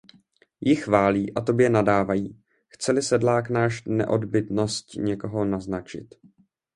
Ji 0.61 0.75
chválí 0.75 1.33
a 1.33 1.41
tobě 1.41 1.69
nadávají, 1.69 2.41
chce-li 2.67 3.01
sedlák 3.01 3.49
náš 3.49 3.83
neodbytnosť 3.87 4.95
někoho 4.95 5.45
naznačit. 5.45 6.15